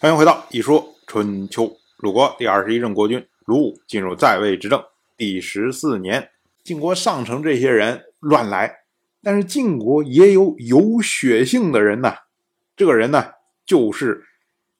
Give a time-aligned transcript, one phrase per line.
[0.00, 1.64] 欢迎回到《一说春秋》。
[1.96, 4.80] 鲁国第二十一任国君鲁武进入在位执政
[5.16, 6.30] 第十四年，
[6.62, 8.72] 晋国上层这些人乱来，
[9.24, 12.14] 但是晋国也有有血性的人呐。
[12.76, 13.32] 这个人呢，
[13.66, 14.22] 就是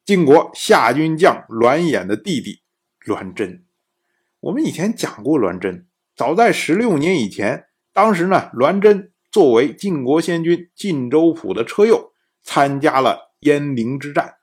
[0.05, 2.61] 晋国下军将栾衍的弟弟
[3.01, 3.65] 栾真。
[4.39, 12.13] 我们以前讲过栾真，早在十六年以前，当时呢，栾真作为晋国先君晋州府的车右，
[12.45, 14.37] 参加了鄢陵之战。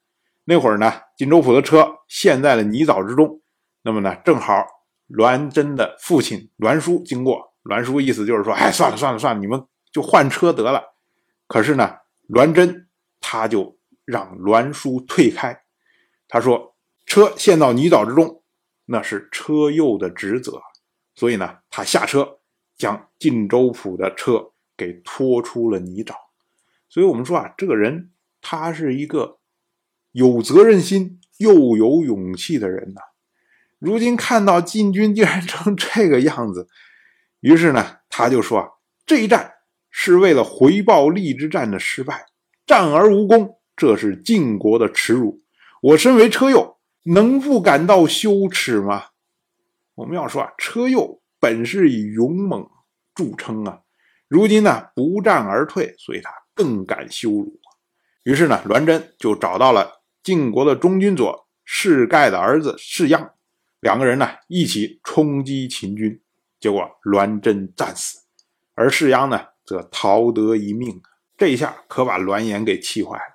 [0.47, 3.41] 那会儿呢，晋州府的车陷在了泥沼之中。
[3.81, 4.63] 那么呢，正好
[5.07, 10.83] 栾真的父亲栾叔经过，栾叔意思就是说，哎，算了算了算了，你们就换车得了。
[11.47, 11.97] 可是呢，
[12.27, 12.87] 栾真
[13.19, 15.63] 他就让栾叔退开，
[16.27, 16.75] 他说
[17.07, 18.43] 车陷到泥沼之中，
[18.85, 20.61] 那是车右的职责，
[21.15, 22.37] 所以呢，他下车
[22.77, 26.13] 将晋州府的车给拖出了泥沼。
[26.87, 29.39] 所以我们说啊，这个人他是一个。
[30.15, 33.01] 有责任心又有勇气的人呐，
[33.79, 36.69] 如今看到晋军竟然成这个样子，
[37.41, 38.69] 于是呢，他就说啊，
[39.05, 39.55] 这一战
[39.91, 42.27] 是为了回报利之战的失败，
[42.65, 45.43] 战而无功，这是晋国的耻辱。
[45.81, 49.07] 我身为车右，能不感到羞耻吗？
[49.95, 52.65] 我们要说啊，车右本是以勇猛
[53.13, 53.81] 著称啊，
[54.29, 57.59] 如今呢不战而退，所以他更感羞辱。
[58.23, 59.94] 于是呢，栾真就找到了。
[60.25, 63.29] 晋国的中军佐士盖的儿子士鞅，
[63.79, 66.19] 两个人呢一起冲击秦军，
[66.59, 68.17] 结果栾真战死，
[68.73, 70.99] 而士鞅呢则逃得一命。
[71.37, 73.33] 这一下可把栾岩给气坏了。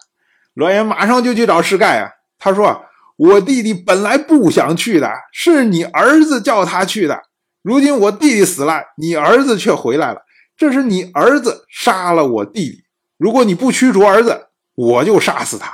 [0.55, 2.85] 栾岩马上就去找士盖啊，他说
[3.17, 7.23] ：“我弟弟本来不想去的，是你儿子叫他去的。
[7.63, 10.23] 如今我弟弟死了，你儿子却回来了，
[10.57, 12.85] 这是你儿子杀了我弟弟。
[13.17, 15.71] 如果你不驱逐儿子，我就杀死他。”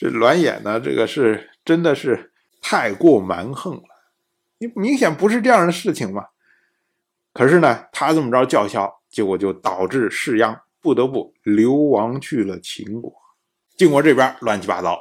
[0.00, 3.82] 这栾衍呢，这个是真的是太过蛮横了，
[4.56, 6.28] 你明显不是这样的事情嘛。
[7.34, 13.12] 可是呢，他这么着叫嚣，结果就导致士鞅不得不流亡去了秦国。
[13.76, 14.98] 晋国这边乱七八糟，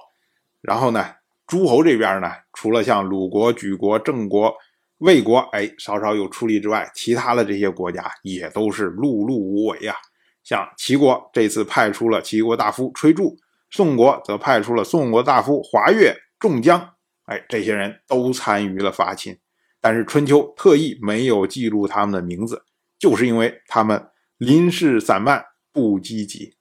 [0.59, 1.15] 然后呢，
[1.47, 4.53] 诸侯这边呢，除了像鲁国、莒国、郑国、
[4.97, 9.95] 魏国，哎，稍稍有出力之外，其他的这些国家也都是碌碌无为啊。
[10.43, 13.37] 像齐国这次派出了齐国大夫崔杼。
[13.71, 19.37] 宋国则派出了宋国大夫华越、仲江，哎，这些人都参与了伐秦，
[19.79, 22.63] 但是春秋特意没有记录他们的名字，
[22.97, 24.07] 就是因为他们
[24.37, 26.55] 临事散漫，不积极。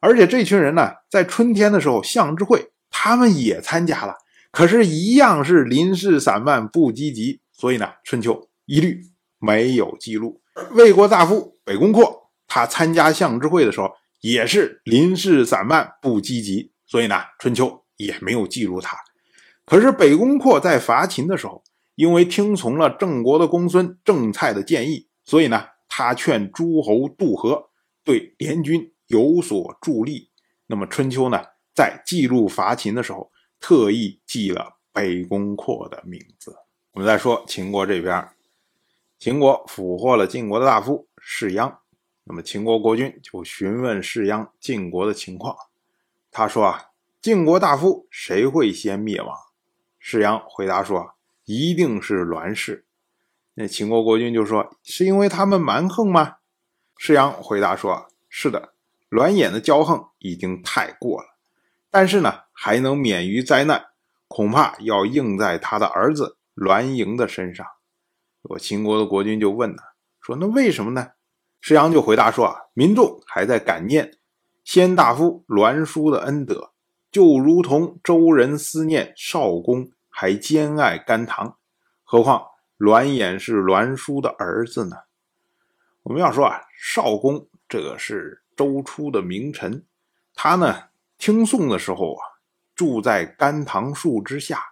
[0.00, 4.16] 而且这群人呢，在春天的时候，相知会他们也参加了，
[4.50, 9.00] 可是，一样是临事散漫，不积极，所以呢，春秋一律
[9.38, 10.40] 没有记录。
[10.72, 13.92] 魏国大夫北宫括，他参加相知会的时候。
[14.20, 18.96] 也是临事散漫不积极，所以呢，春秋也没有记录他。
[19.64, 21.62] 可是北宫括在伐秦的时候，
[21.94, 27.70] 因为听从了郑国的公孙郑蔡的建议，所以呢，他劝诸侯渡河，
[28.02, 30.30] 对联军有所助力。
[30.66, 31.42] 那么春秋呢，
[31.74, 33.30] 在记录伐秦的时候，
[33.60, 36.56] 特意记了北宫括的名字。
[36.92, 38.28] 我们再说秦国这边，
[39.18, 41.76] 秦国俘获了晋国的大夫士鞅。
[42.30, 45.56] 那么秦国国君就询问士鞅晋国的情况，
[46.30, 46.90] 他说啊，
[47.22, 49.34] 晋国大夫谁会先灭亡？
[49.98, 51.14] 士鞅回答说，
[51.46, 52.84] 一定是栾氏。
[53.54, 56.36] 那秦国国君就说，是因为他们蛮横吗？
[56.98, 58.74] 士鞅回答说，是的，
[59.08, 61.28] 栾衍的骄横已经太过了，
[61.90, 63.86] 但是呢，还能免于灾难，
[64.28, 67.66] 恐怕要应在他的儿子栾盈的身上。
[68.42, 69.82] 我秦国的国君就问呢，
[70.20, 71.12] 说那为什么呢？
[71.60, 74.18] 施阳就回答说：“啊，民众还在感念
[74.64, 76.72] 先大夫栾书的恩德，
[77.10, 81.56] 就如同周人思念少公，还兼爱甘棠。
[82.04, 82.46] 何况
[82.76, 84.96] 栾衍是栾书的儿子呢？
[86.04, 89.84] 我们要说啊，少公这个是周初的名臣，
[90.34, 90.84] 他呢
[91.18, 92.22] 听讼的时候啊，
[92.74, 94.62] 住在甘棠树之下，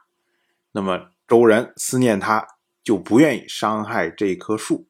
[0.73, 2.47] 那么周人思念他，
[2.83, 4.87] 就不愿意伤害这棵树。”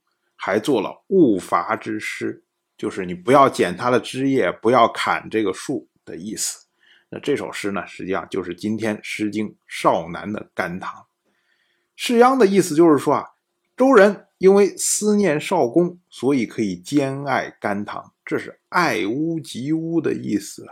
[0.47, 2.45] 还做了勿伐之诗，
[2.79, 6.67] 就是你不要剪它的枝叶，不要砍这个树的意思。
[7.09, 11.05] 那这首诗呢，实际上就是今天《诗经·少南》的甘棠。
[11.97, 13.25] 士鞅的意思就是说啊，
[13.77, 20.71] 周人因为思念少公，所以可以兼爱甘棠，这是爱屋及乌的意思啊。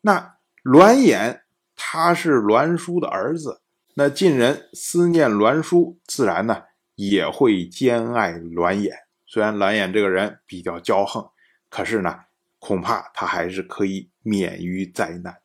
[0.00, 1.42] 那栾衍
[1.74, 3.60] 他是栾书的儿子，
[3.92, 6.62] 那晋人思念栾书，自然呢。
[6.96, 8.90] 也会兼爱栾衍，
[9.26, 11.28] 虽然栾衍这个人比较骄横，
[11.68, 12.20] 可是呢，
[12.58, 15.40] 恐怕他还是可以免于灾难的。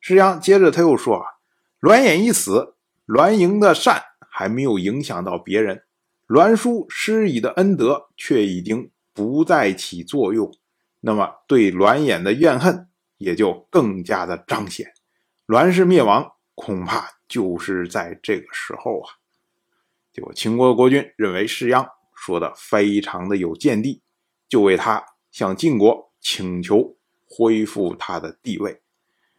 [0.00, 1.24] 施阳接着他又说啊
[1.80, 2.74] ：“栾衍一死，
[3.06, 5.84] 栾盈的善还没有影响到别人，
[6.26, 10.52] 栾书施以的恩德却已经不再起作用，
[11.00, 12.88] 那么对栾衍的怨恨
[13.18, 14.92] 也就更加的彰显。
[15.46, 19.14] 栾氏灭亡，恐怕就是在这个时候啊。”
[20.18, 24.02] 结果秦国的国君认为士鞅说的非常的有见地，
[24.48, 25.00] 就为他
[25.30, 28.82] 向晋国请求恢复他的地位。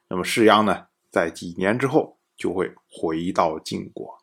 [0.07, 4.19] 那么世鞅呢，在几年之后就会回到晋国。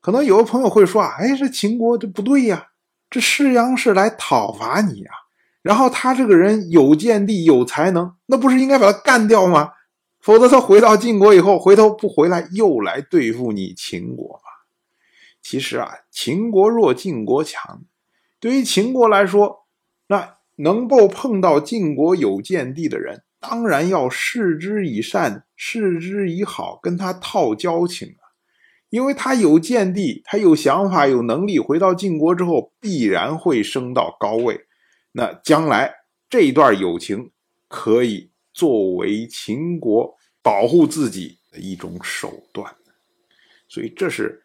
[0.00, 2.68] 可能有的朋友会说啊，哎，这秦国这不对呀，
[3.10, 5.12] 这世鞅是来讨伐你啊，
[5.62, 9.72] 然后他这个人有见地、有才能，那不是应该把他干掉吗？
[10.20, 14.49] 否则他回到晋国以后，回头不回来又来对付你秦国吗？
[15.42, 17.84] 其实啊，秦国弱，晋国强。
[18.38, 19.66] 对于秦国来说，
[20.06, 23.24] 那能够碰到晋国有见地的人。
[23.38, 28.36] 当然要视之以善，视之以好，跟他套交情啊！
[28.90, 34.66] 因为他有见地，他有想法，有能力，回到晋国之后必然会升到高位。
[35.12, 35.90] 那将来
[36.28, 37.30] 这一段友情
[37.66, 42.76] 可以作为秦国保护自己的一种手段。
[43.68, 44.44] 所以这是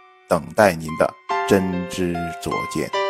[0.31, 1.13] 等待您的
[1.45, 3.00] 真知灼见。